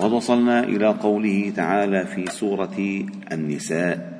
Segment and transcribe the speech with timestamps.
[0.00, 4.18] وصلنا إلى قوله تعالى في سورة النساء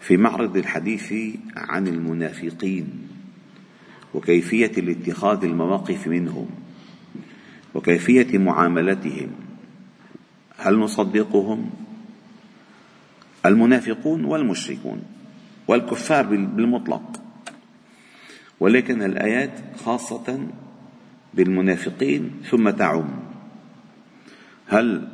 [0.00, 1.14] في معرض الحديث
[1.56, 3.08] عن المنافقين
[4.14, 6.50] وكيفية الاتخاذ المواقف منهم
[7.74, 9.28] وكيفية معاملتهم.
[10.58, 11.70] هل نصدقهم؟
[13.46, 15.02] المنافقون والمشركون
[15.68, 17.22] والكفار بالمطلق.
[18.60, 20.46] ولكن الآيات خاصة
[21.34, 23.27] بالمنافقين ثم تعم.
[24.68, 25.08] هل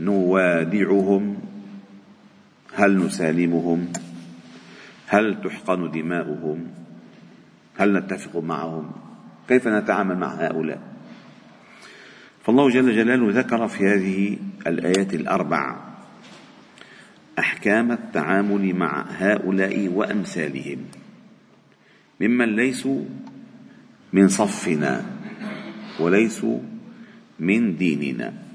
[0.00, 1.36] نوادعهم؟
[2.74, 3.92] هل نسالمهم؟
[5.06, 6.66] هل تحقن دماؤهم؟
[7.76, 8.92] هل نتفق معهم؟
[9.48, 10.80] كيف نتعامل مع هؤلاء؟
[12.44, 15.76] فالله جل جلاله ذكر في هذه الآيات الأربع
[17.38, 20.78] أحكام التعامل مع هؤلاء وأمثالهم
[22.20, 23.04] ممن ليسوا
[24.12, 25.04] من صفنا
[26.00, 26.58] وليسوا
[27.40, 28.45] من ديننا.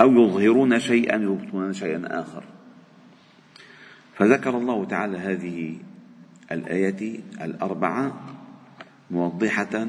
[0.00, 2.44] أو يظهرون شيئا يبطون شيئا آخر.
[4.14, 5.74] فذكر الله تعالى هذه
[6.52, 8.20] الآية الأربعة
[9.10, 9.86] موضحة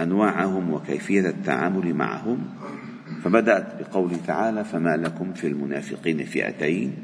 [0.00, 2.38] أنواعهم وكيفية التعامل معهم.
[3.24, 6.94] فبدأت بقوله تعالى فما لكم في المنافقين فئتين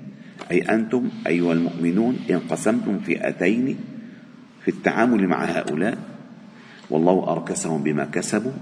[0.50, 3.78] أي أنتم أيها المؤمنون انقسمتم فئتين
[4.64, 5.98] في التعامل مع هؤلاء.
[6.91, 8.53] والله أركسهم بما كسبوا.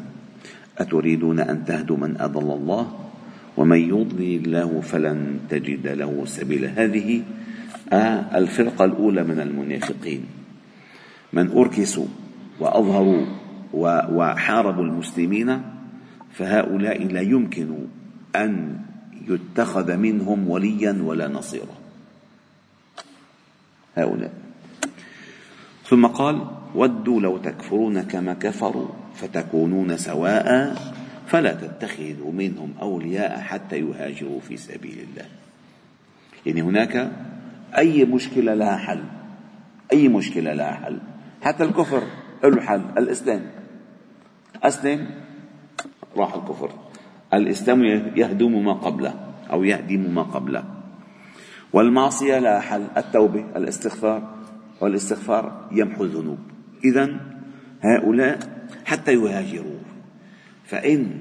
[0.79, 3.06] أتريدون أن تهدوا من أضل الله؟
[3.57, 6.69] ومن يضلل الله فلن تجد له سبيلا.
[6.69, 7.23] هذه
[7.93, 10.25] آه الفرقة الأولى من المنافقين.
[11.33, 12.07] من أركسوا
[12.61, 13.27] وأظهروا
[14.13, 15.63] وحاربوا المسلمين
[16.33, 17.69] فهؤلاء لا يمكن
[18.37, 18.77] أن
[19.29, 21.77] يتخذ منهم وليا ولا نصيرا.
[23.97, 24.33] هؤلاء.
[25.89, 30.77] ثم قال ودوا لو تكفرون كما كفروا فتكونون سواء
[31.27, 35.27] فلا تتخذوا منهم أولياء حتى يهاجروا في سبيل الله.
[36.47, 37.13] يعني هناك
[37.79, 39.03] أي مشكلة لها حل؟
[39.93, 40.99] أي مشكلة لها حل؟
[41.43, 42.03] حتى الكفر
[42.45, 42.83] له حل.
[42.99, 43.43] الإسلام.
[44.63, 45.11] أسلم
[46.17, 46.71] راح الكفر.
[47.35, 47.85] الإسلام
[48.17, 49.15] يهدم ما قبله
[49.51, 50.65] أو يهدم ما قبله.
[51.73, 52.87] والمعصية لها حل.
[52.97, 54.35] التوبة الاستغفار.
[54.81, 56.39] والاستغفار يمحو الذنوب.
[56.85, 57.21] إذا
[57.81, 58.39] هؤلاء
[58.85, 59.77] حتى يهاجروا.
[60.67, 61.19] فإن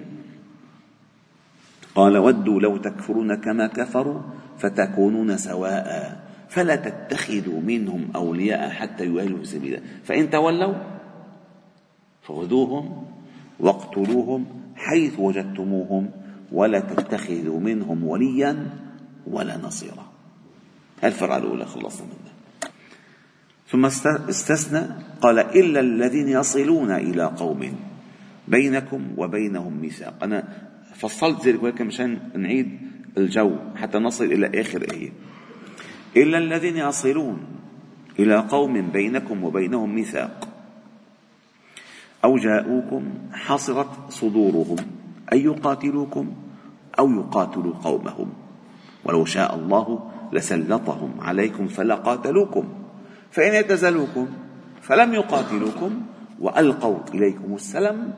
[1.95, 4.21] قال ودوا لو تكفرون كما كفروا
[4.57, 6.19] فتكونون سواء
[6.49, 10.75] فلا تتخذوا منهم أولياء حتى يهاجروا في سبيل فإن تولوا
[12.21, 13.05] فخذوهم
[13.59, 14.45] واقتلوهم
[14.75, 16.11] حيث وجدتموهم
[16.51, 18.69] ولا تتخذوا منهم وليا
[19.27, 20.05] ولا نصيرا.
[21.03, 22.33] الفرعة الأولى خلصنا منها.
[23.67, 23.85] ثم
[24.29, 24.81] استثنى
[25.21, 27.75] قال إلا الذين يصلون إلى قوم
[28.47, 30.23] بينكم وبينهم ميثاق.
[30.23, 30.43] أنا
[30.95, 32.79] فصلت ذلك ولكن مشان نعيد
[33.17, 35.11] الجو حتى نصل إلى آخر آية.
[36.17, 37.37] إلا الذين يصلون
[38.19, 40.47] إلى قوم بينكم وبينهم ميثاق.
[42.23, 44.77] أو جاءوكم حصرت صدورهم
[45.33, 46.33] أن يقاتلوكم
[46.99, 48.33] أو يقاتلوا قومهم.
[49.05, 52.73] ولو شاء الله لسلطهم عليكم فلقاتلوكم.
[53.31, 54.27] فإن اعتزلوكم
[54.81, 56.01] فلم يقاتلوكم
[56.39, 58.13] وألقوا إليكم السلم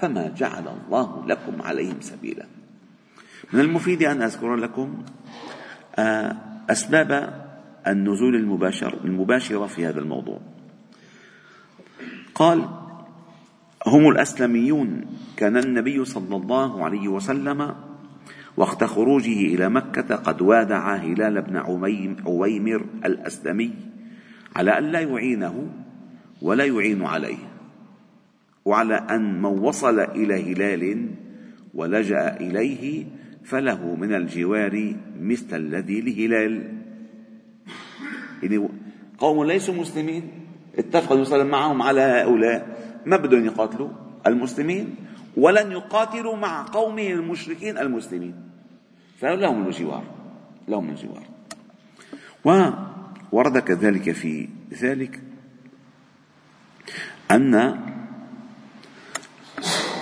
[0.00, 2.46] فما جعل الله لكم عليهم سبيلا.
[3.52, 5.02] من المفيد أن أذكر لكم
[5.96, 6.36] آه،
[6.70, 7.40] أسباب
[7.86, 10.40] النزول المباشر المباشرة في هذا الموضوع.
[12.34, 12.68] قال
[13.86, 15.04] هم الأسلميون
[15.36, 17.74] كان النبي صلى الله عليه وسلم
[18.56, 21.56] وقت خروجه إلى مكة قد وادع هلال بن
[22.26, 23.70] عويمر الأسلمي
[24.56, 25.70] على أن لا يعينه
[26.42, 27.49] ولا يعين عليه.
[28.64, 31.08] وعلى أن من وصل إلى هلال
[31.74, 33.06] ولجأ إليه
[33.44, 36.72] فله من الجوار مثل الذي لهلال.
[38.42, 38.68] يعني
[39.18, 40.30] قوم ليسوا مسلمين
[40.78, 42.76] اتفق النبي معهم على هؤلاء
[43.06, 43.88] ما بدهم يقاتلوا
[44.26, 44.94] المسلمين
[45.36, 48.34] ولن يقاتلوا مع قومه المشركين المسلمين.
[49.18, 50.04] فلهم الجوار
[50.68, 51.24] لهم الجوار.
[53.32, 54.48] وورد كذلك في
[54.82, 55.20] ذلك
[57.30, 57.89] أن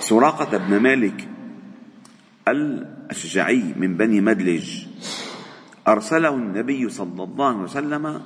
[0.09, 1.29] سراقة بن مالك
[2.47, 4.85] الأشجعي من بني مدلج.
[5.87, 8.21] أرسله النبي صلى الله عليه وسلم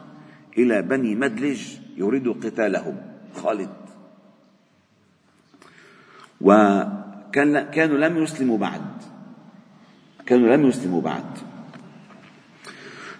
[0.57, 1.61] إلى بني مدلج
[1.97, 2.95] يريد قتالهم
[3.35, 3.75] خالد.
[6.41, 8.87] وكان كانوا لم يسلموا بعد.
[10.25, 11.27] كانوا لم يسلموا بعد.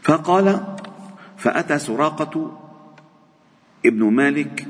[0.02, 0.78] فقال
[1.38, 2.60] فأتى سراقة
[3.86, 4.68] ابن مالك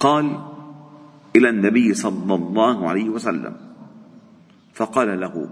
[0.00, 0.53] قال
[1.36, 3.56] إلى النبي صلى الله عليه وسلم.
[4.74, 5.50] فقال له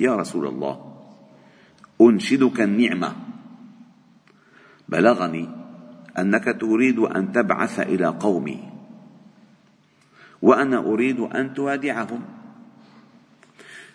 [0.00, 0.94] يا رسول الله
[2.00, 3.16] أنشدك النعمة.
[4.88, 5.48] بلغني
[6.18, 8.60] أنك تريد أن تبعث إلى قومي
[10.42, 12.20] وأنا أريد أن توادعهم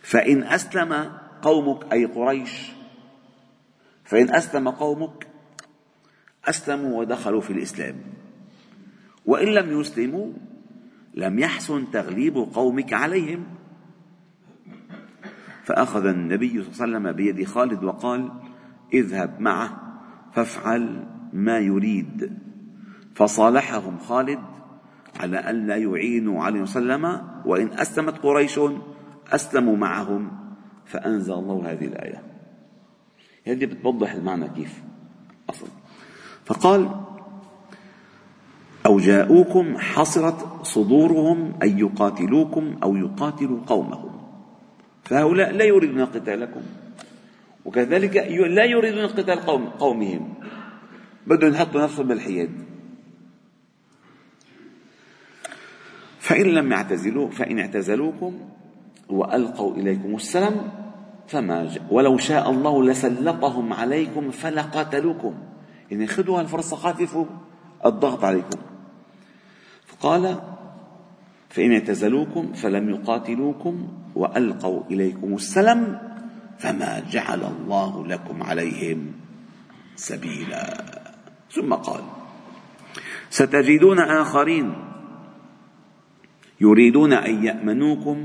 [0.01, 1.11] فإن أسلم
[1.41, 2.71] قومك أي قريش
[4.03, 5.27] فإن أسلم قومك
[6.45, 7.95] أسلموا ودخلوا في الإسلام.
[9.25, 10.33] وإن لم يسلموا
[11.17, 13.43] لم يحسن تغليب قومك عليهم.
[15.63, 18.31] فأخذ النبي صلى الله عليه وسلم بيد خالد وقال
[18.93, 19.99] اذهب معه
[20.33, 22.37] فافعل ما يريد.
[23.15, 24.39] فصالحهم خالد
[25.19, 28.59] على أن لا يعينوا عليه وسلم وإن أسلمت قريش
[29.31, 30.31] أسلموا معهم.
[30.85, 32.23] فأنزل الله هذه الآية.
[33.47, 34.83] هذه بتوضح المعنى كيف.
[35.49, 35.69] أصلا.
[36.45, 36.89] فقال
[38.85, 44.11] أو جاءوكم حصرت صدورهم أن يقاتلوكم أو يقاتلوا قومهم.
[45.03, 46.61] فهؤلاء لا يريدون قتالكم
[47.65, 48.15] وكذلك
[48.57, 50.33] لا يريدون قتال قوم قومهم.
[51.27, 52.51] بدهم يحطوا نفسهم بالحياد.
[56.19, 58.39] فإن لم يعتزلوا فإن اعتزلوكم
[59.09, 60.55] وألقوا إليكم السلام
[61.27, 65.33] فما ولو شاء الله لسلطهم عليكم فلقاتلوكم.
[65.91, 67.25] يعني خذوا هالفرصة خففوا
[67.85, 68.59] الضغط عليكم.
[69.87, 70.39] فقال
[71.57, 75.99] فإن اعتزلوكم فلم يقاتلوكم وألقوا إليكم السلم
[76.57, 79.11] فما جعل الله لكم عليهم
[79.95, 80.85] سبيلا.
[81.51, 82.01] ثم قال
[83.29, 84.73] ستجدون آخرين
[86.61, 88.17] يريدون أن يأمنوكم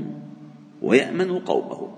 [0.81, 1.91] ويأمنوا قومهم.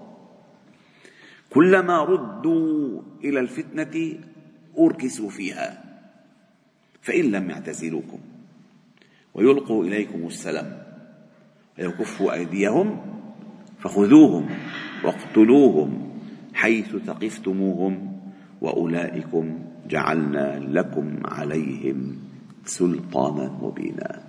[1.49, 4.19] كلما ردوا إلى الفتنة
[4.79, 5.83] أركسوا فيها
[7.01, 8.19] فإن لم يعتزلوكم
[9.33, 10.84] ويلقوا إليكم السلام
[11.79, 13.01] ويكفوا أيديهم
[13.79, 14.49] فخذوهم
[15.03, 16.11] واقتلوهم
[16.53, 18.21] حيث ثقفتموهم
[18.61, 22.17] وأولئكم جعلنا لكم عليهم
[22.65, 24.21] سلطانا مبينا.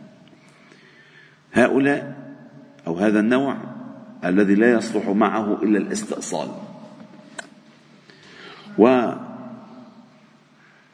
[1.52, 2.16] هؤلاء
[2.86, 3.56] أو هذا النوع
[4.24, 6.48] الذي لا يصلح معه إلا الاستئصال.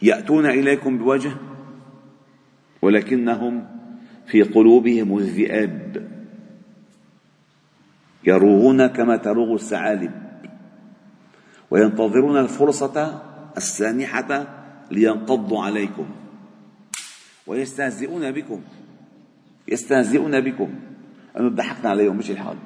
[0.02, 1.32] ويأتون إليكم بوجه
[2.82, 3.66] ولكنهم
[4.26, 6.12] في قلوبهم الذئاب.
[8.25, 10.13] يروغون كما تروغ الثعالب
[11.71, 13.23] وينتظرون الفرصة
[13.57, 14.47] السانحة
[14.91, 16.07] لينقضوا عليكم.
[17.47, 18.61] ويستهزئون بكم
[19.69, 20.75] يستهزئون بكم.
[21.39, 22.57] أنه ضحكنا عليهم مش الحال.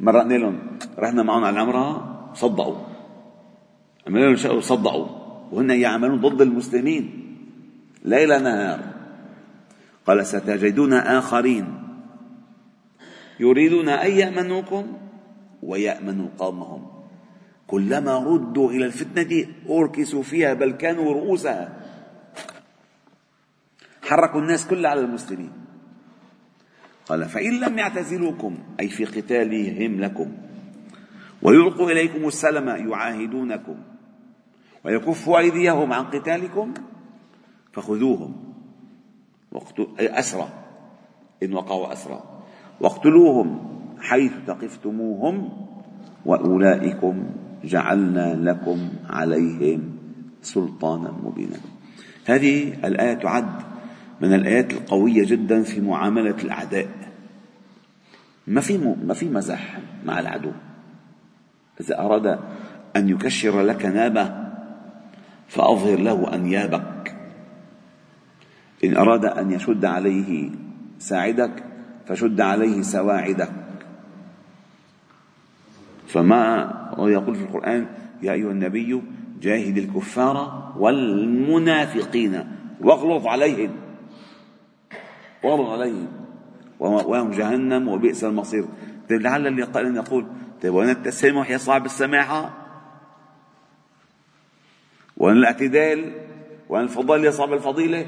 [0.00, 0.58] مرقنا لهم
[0.98, 2.76] رحنا معهم على العمرة صدقوا.
[4.06, 5.06] عملنا لهم شيء صدقوا.
[5.52, 7.34] وهن يعملون ضد المسلمين
[8.04, 8.80] ليل نهار.
[10.06, 11.87] قال ستجدون آخرين
[13.40, 14.98] يريدون أن يأمنوكم
[15.62, 16.86] ويأمنوا قومهم.
[17.66, 21.72] كلما ردوا إلى الفتنة أركسوا فيها بل كانوا رؤوسها.
[24.02, 25.52] حركوا الناس كلها على المسلمين.
[27.06, 30.32] قال فإن لم يعتزلوكم أي في قتالهم لكم
[31.42, 33.76] ويلقوا إليكم السلم يعاهدونكم
[34.84, 36.74] ويكفوا أيديهم عن قتالكم
[37.72, 38.54] فخذوهم.
[39.98, 40.48] أسرى.
[41.42, 42.37] إن وقعوا أسرى.
[42.80, 43.68] واقتلوهم
[44.00, 45.48] حيث ثقفتموهم
[46.26, 47.26] وأولئكم
[47.64, 49.96] جعلنا لكم عليهم
[50.42, 51.56] سلطانا مبينا.
[52.26, 53.62] هذه الآية تعد
[54.20, 56.88] من الآيات القوية جدا في معاملة الأعداء.
[58.46, 60.50] ما في ما في مزح مع العدو.
[61.80, 62.38] إذا أراد
[62.96, 64.48] أن يكشر لك نابه
[65.48, 67.16] فأظهر له أنيابك.
[68.84, 70.50] إن أراد أن يشد عليه
[70.98, 71.67] ساعدك
[72.08, 73.50] فشد عليه سواعدك.
[76.06, 77.86] فما يقول في القرآن
[78.22, 79.02] يا أيها النبي
[79.40, 82.44] جاهد الكفار والمنافقين
[82.80, 83.76] واغلظ عليهم.
[85.44, 86.08] واغلظ عليهم.
[86.80, 88.64] وهم جهنم وبئس المصير.
[89.10, 90.26] طيب لعل اللي قال يقول
[90.62, 92.50] طيب وين التسامح يا صاحب السماحة؟
[95.16, 96.12] وين الاعتدال؟
[96.68, 98.06] وين الفضل يا صاحب الفضيلة؟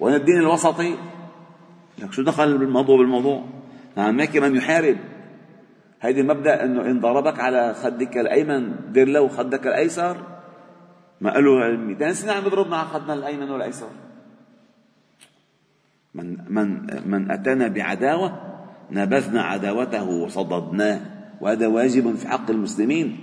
[0.00, 0.96] وين الدين الوسطي؟
[1.98, 3.44] لك شو دخل بالموضوع بالموضوع؟
[3.96, 4.96] نعم هناك من يحارب.
[6.00, 10.16] هيدي المبدأ إنه إن ضربك على خدك الأيمن دير له خدك الأيسر.
[11.20, 13.88] ما قالوا 200 سنه عم يضربنا على خدنا الأيمن والأيسر.
[16.14, 18.40] من من من أتانا بعداوة
[18.90, 21.00] نبذنا عداوته وصددناه.
[21.40, 23.18] وهذا واجب في حق المسلمين.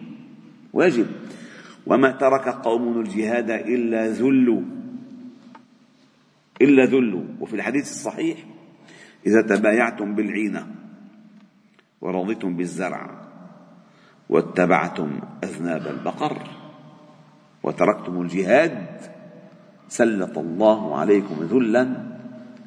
[0.73, 1.07] واجب.
[1.85, 4.61] وما ترك قوم الجهاد إلا ذلوا.
[6.61, 7.23] إلا ذلوا.
[7.39, 8.37] وفي الحديث الصحيح
[9.27, 10.67] إذا تبايعتم بالعينة
[12.01, 13.21] ورضيتم بالزرع
[14.29, 16.37] واتبعتم أذناب البقر
[17.63, 18.87] وتركتم الجهاد
[19.87, 22.11] سلط الله عليكم ذلا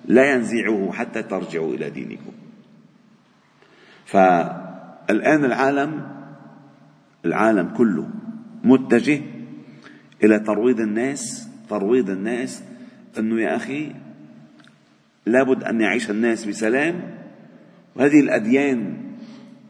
[0.05, 2.33] لا ينزعه حتى ترجعوا إلى دينكم.
[4.07, 6.07] فالآن العالم
[7.25, 8.09] العالم كله
[8.65, 9.21] متجه
[10.25, 12.63] إلى ترويض الناس ترويض الناس
[13.19, 13.93] أنه يا أخي
[15.27, 17.01] لابد أن يعيش الناس بسلام.
[17.97, 18.97] وهذه الأديان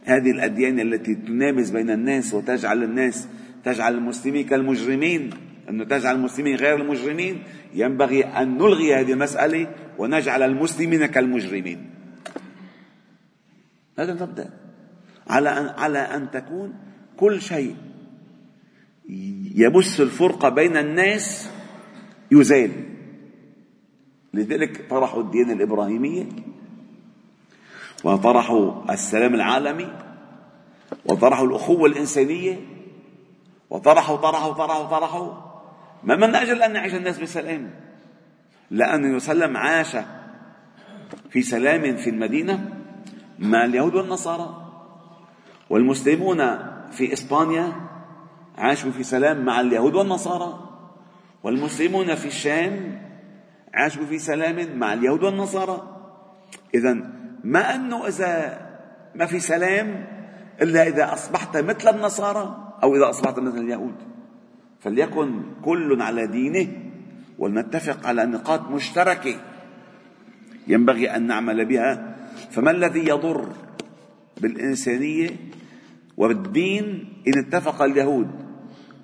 [0.05, 3.29] هذه الأديان التي تنابز بين الناس وتجعل الناس
[3.65, 5.31] تجعل المسلمين كالمجرمين.
[5.69, 7.43] أن تجعل المسلمين غير المجرمين.
[7.75, 11.91] ينبغي أن نلغي هذه المسألة ونجعل المسلمين كالمجرمين.
[13.99, 14.51] هذا المبدأ.
[15.27, 16.75] على أن على أن تكون
[17.17, 17.77] كل شيء
[19.55, 21.51] يبث الفرقة بين الناس
[22.33, 22.71] يزال
[24.35, 26.27] لذلك طرحوا الدين الإبراهيمية
[28.05, 29.93] وطرحوا السلام العالمي
[31.07, 32.61] وطرحوا الأخوة الإنسانية
[33.71, 35.33] وطرحوا طرحوا طرحوا طرحوا
[36.05, 37.71] ما من أجل أن يعيش الناس بسلام
[38.71, 39.97] لأن يسلم عاش
[41.31, 42.71] في سلام في المدينة
[43.39, 44.65] مع اليهود والنصارى.
[45.71, 46.39] والمسلمون
[46.91, 47.73] في إسبانيا
[48.59, 50.61] عاشوا في سلام مع اليهود والنصارى
[51.43, 53.03] والمسلمون في الشام
[53.75, 56.01] عاشوا في سلام مع اليهود والنصارى.
[56.75, 56.97] إذا
[57.45, 58.59] ما أنه إذا
[59.15, 60.07] ما في سلام
[60.63, 63.95] إلا إذا أصبحت مثل النصارى أو إذا أصبحت مثل اليهود.
[64.81, 66.73] فليكن كل على دينه
[67.39, 69.35] ولنتفق على نقاط مشتركة
[70.69, 72.17] ينبغي أن نعمل بها.
[72.51, 73.49] فما الذي يضر
[74.41, 75.31] بالإنسانية
[76.17, 78.31] والدين إن اتفق اليهود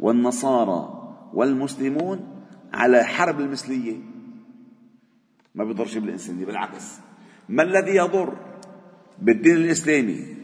[0.01, 1.01] والنصارى
[1.35, 4.10] والمسلمون على حرب المثلية؟
[5.55, 6.99] ما بيضرش بالإنسانية بالعكس
[7.49, 8.37] ما الذي يضر
[9.19, 10.37] بالدين الإسلامي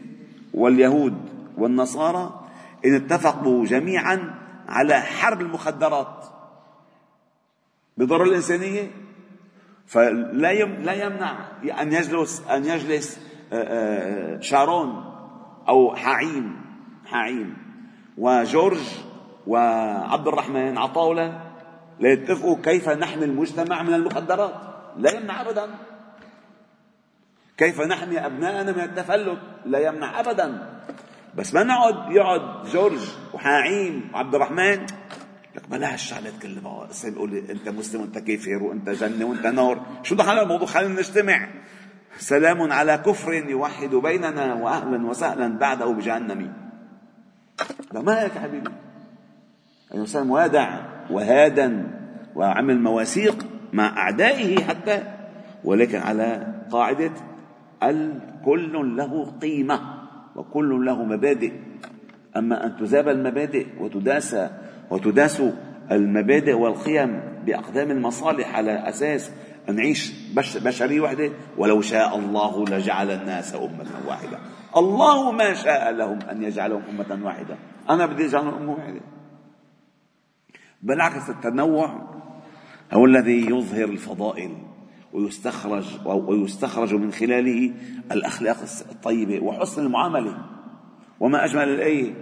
[0.53, 1.17] واليهود
[1.57, 2.47] والنصارى
[2.85, 4.35] إن اتفقوا جميعا
[4.67, 6.25] على حرب المخدرات؟
[7.97, 8.91] بضر الإنسانية؟
[9.85, 10.33] فلا
[10.63, 11.37] لا يمنع
[11.81, 13.19] أن يجلس أن يجلس
[14.39, 15.03] شارون
[15.67, 16.61] أو حعيم
[17.05, 17.57] حعيم
[18.17, 18.79] وجورج
[19.47, 21.41] وعبد الرحمن عطاولة
[21.99, 24.66] ليتفقوا كيف نحمي المجتمع من المخدرات.
[24.97, 25.69] لا يمنع أبدا.
[27.57, 30.79] كيف نحمي أبنائنا من التفلت؟ لا يمنع أبدا.
[31.35, 34.85] بس ما نقعد يقعد جورج وحاعيم وعبد الرحمن
[35.55, 39.85] لك بلاش شغلات كلها يقول أنت مسلم وأنت كافر وأنت جنة وأنت نار.
[40.03, 41.47] شو دخل الموضوع؟ خلينا نجتمع.
[42.17, 46.53] سلام على كفر يوحد بيننا واهلا وسهلا بعده بجهنم.
[47.91, 48.71] لا ما هيك حبيبي.
[49.93, 51.99] الإنسان وادع وهادا
[52.35, 55.03] وعمل مواثيق مع أعدائه حتى
[55.63, 57.11] ولكن على قاعدة
[57.83, 59.79] الكل له قيمة
[60.35, 61.53] وكل له مبادئ.
[62.37, 64.35] أما أن تذاب المبادئ وتداس
[64.89, 65.41] وتداس
[65.91, 69.31] المبادئ والقيم بأقدام المصالح على أساس
[69.69, 70.13] أن نعيش
[70.57, 74.39] بشرية واحدة ولو شاء الله لجعل الناس أمة واحدة.
[74.77, 77.55] الله ما شاء لهم أن يجعلهم أمة واحدة.
[77.89, 79.01] أنا بدي أجعلهم أمة واحدة.
[80.83, 82.16] بالعكس التنوع
[82.93, 84.51] هو الذي يظهر الفضائل
[85.13, 87.73] ويستخرج ويستخرج من خلاله
[88.11, 88.57] الأخلاق
[88.91, 90.37] الطيبة وحسن المعاملة.
[91.19, 92.13] وما أجمل الآية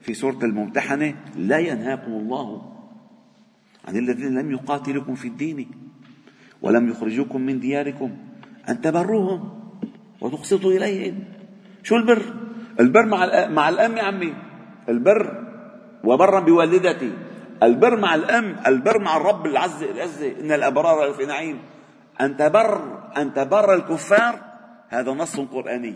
[0.00, 2.72] في سورة الممتحنة لا ينهاكم الله
[3.88, 5.70] عن الذين لم يقاتلكم في الدين
[6.62, 8.10] ولم يخرجوكم من دياركم
[8.68, 9.48] أن تبروهم
[10.20, 11.18] وتقسطوا إليهم.
[11.82, 12.22] شو البر؟
[12.80, 14.34] البر مع مع الأم يا عمي.
[14.88, 15.44] البر
[16.04, 17.12] وبرا بوالدتي.
[17.62, 21.58] البر مع الأم البر مع الرب العز العزة إن الأبرار في نعيم.
[22.20, 24.40] أن تبر أن تبر الكفار.
[24.88, 25.94] هذا نص قرآني.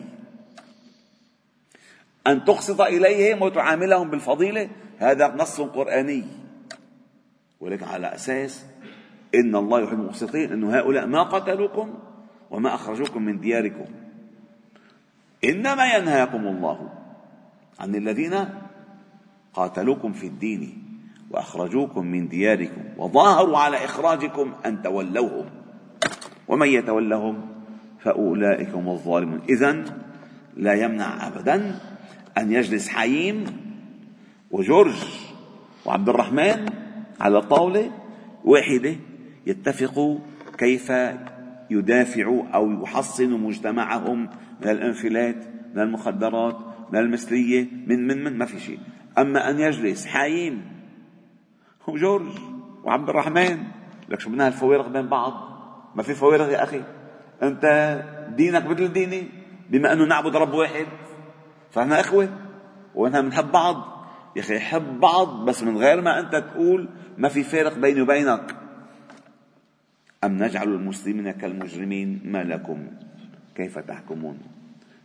[2.27, 4.69] أن تقسط إليهم وتعاملهم بالفضيلة
[4.99, 6.25] هذا نص قرآني.
[7.61, 8.67] ولكن على أساس
[9.35, 11.95] إن الله يحب المقسطين أن هؤلاء ما قتلوكم
[12.51, 13.87] وما أخرجوكم من دياركم.
[15.45, 16.93] إنما ينهاكم الله
[17.81, 18.49] عن الذين
[19.55, 20.86] قاتلوكم في الدين.
[21.31, 25.45] وأخرجوكم من دياركم وظاهروا على إخراجكم أن تولوهم.
[26.49, 27.41] ومن يتولهم
[28.01, 29.41] فأولئك هم الظالمون.
[29.49, 29.85] إذا
[30.57, 31.79] لا يمنع أبدا
[32.39, 33.45] أن يجلس حييم
[34.51, 34.95] وجورج
[35.87, 36.67] وعبد الرحمن
[37.21, 37.91] على طاولة
[38.45, 38.97] واحدة
[39.47, 40.19] يتفقوا
[40.59, 40.93] كيف
[41.71, 44.29] يدافعوا أو يحصنوا مجتمعهم
[44.63, 45.37] من الانفلات
[45.75, 46.59] من المخدرات
[46.93, 48.79] من المثلية من من من ما في شيء.
[49.19, 50.76] أما أن يجلس حايم
[51.89, 52.27] وجورج
[52.85, 53.59] وعبد الرحمن.
[54.09, 55.33] لك شو بدنا الفوارق بين بعض؟
[55.95, 56.83] ما في فوارق يا أخي.
[57.43, 57.65] أنت
[58.37, 59.29] دينك مثل ديني
[59.71, 60.87] بما أنه نعبد رب واحد.
[61.71, 62.29] فإحنا إخوة
[62.95, 63.77] ونحن بنحب بعض.
[64.37, 66.89] يا أخي حب بعض بس من غير ما أنت تقول
[67.19, 68.57] ما في فارق بيني وبينك.
[70.25, 72.87] أم نجعل المسلمين كالمجرمين؟ ما لكم.
[73.55, 74.39] كيف تحكمون؟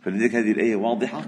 [0.00, 1.22] فلذلك هذه الآية واضحة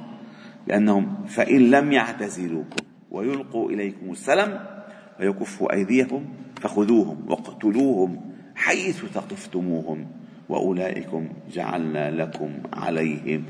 [0.66, 4.74] لأنهم فإن لم يعتزلوكم ويلقوا إليكم السلم
[5.21, 6.25] ويكفوا أيديهم
[6.61, 8.21] فخذوهم واقتلوهم
[8.54, 10.06] حيث ثقفتموهم
[10.49, 13.44] وأولئكم جعلنا لكم عليهم.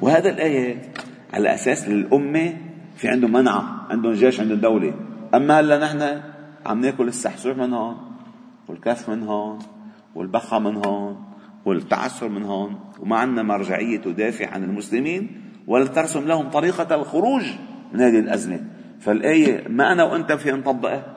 [0.00, 0.82] وهذا الآية
[1.32, 2.56] على أساس للأمة
[2.96, 4.94] في عندهم منعة عندهم جيش عندهم دولة.
[5.34, 6.20] أما هلا نحن
[6.66, 7.96] عم ناكل السحسوح من هون
[8.68, 9.58] والكف من هون
[10.14, 11.24] والبخة من هون
[11.64, 17.42] والتعسر من هون وما عندنا مرجعية تدافع عن المسلمين ولا ترسم لهم طريقة الخروج
[17.92, 18.60] من هذه الأزمة.
[19.02, 21.16] فالآية ما أنا وأنت فينا نطبقها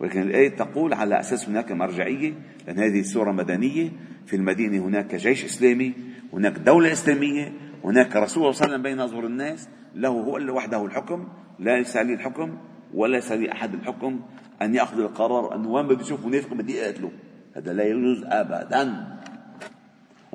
[0.00, 2.34] ولكن الآية تقول على أساس هناك مرجعية
[2.66, 3.90] لأن هذه سورة مدنية
[4.26, 5.94] في المدينة هناك جيش إسلامي
[6.32, 7.52] هناك دولة إسلامية
[7.84, 12.14] هناك رسول صلى الله عليه وسلم بين أظهر الناس له هو وحده الحكم لا يسالي
[12.14, 12.58] الحكم
[12.94, 14.20] ولا يسالي أحد الحكم
[14.62, 17.10] أن يأخذ القرار أنه وين بده يشوف منافق بدي أقتله
[17.56, 19.06] هذا لا يجوز أبدا.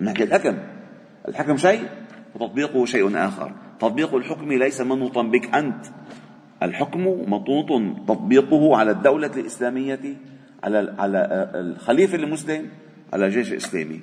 [0.01, 0.57] نحكي الحكم
[1.27, 1.89] الحكم شيء
[2.35, 3.51] وتطبيقه شيء آخر.
[3.81, 5.85] تطبيق الحكم ليس منوطا بك أنت.
[6.63, 7.69] الحكم مطوط
[8.07, 9.99] تطبيقه على الدولة الإسلامية
[10.63, 11.19] على على
[11.55, 12.69] الخليفة المسلم
[13.13, 13.99] على الجيش الإسلامي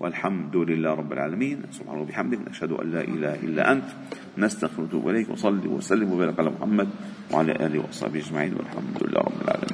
[0.00, 1.62] والحمد لله رب العالمين.
[1.70, 3.88] سبحانه وبحمدك نشهد أن لا إله إلا أنت.
[4.38, 6.88] نستغفرك إليك وصلي وسلم وبارك على محمد
[7.32, 9.68] وعلى آله وصحبه أجمعين والحمد لله رب العالمين.